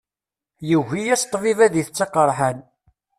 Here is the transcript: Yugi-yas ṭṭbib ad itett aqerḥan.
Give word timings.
Yugi-yas 0.69 1.23
ṭṭbib 1.27 1.59
ad 1.65 1.73
itett 1.81 2.03
aqerḥan. 2.05 2.57